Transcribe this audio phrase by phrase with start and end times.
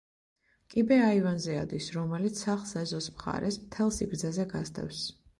[0.73, 5.03] კიბე აივანზე ადის, რომელიც სახლს ეზოს მხარეს, მთელ სიგრძეზე გასდევს.